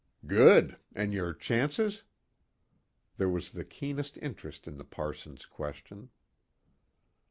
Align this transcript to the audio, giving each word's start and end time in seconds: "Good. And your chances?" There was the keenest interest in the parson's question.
"Good. 0.25 0.77
And 0.95 1.13
your 1.13 1.31
chances?" 1.31 2.01
There 3.17 3.29
was 3.29 3.51
the 3.51 3.63
keenest 3.63 4.17
interest 4.17 4.67
in 4.67 4.77
the 4.77 4.83
parson's 4.83 5.45
question. 5.45 6.09